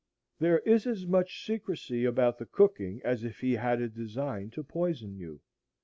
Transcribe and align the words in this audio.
There 0.39 0.57
is 0.61 0.87
as 0.87 1.05
much 1.05 1.45
secrecy 1.45 2.05
about 2.05 2.39
the 2.39 2.47
cooking 2.47 3.01
as 3.03 3.23
if 3.23 3.37
he 3.41 3.53
had 3.53 3.79
a 3.83 3.87
design 3.87 4.49
to 4.49 4.63
poison 4.63 5.15
you. 5.15 5.41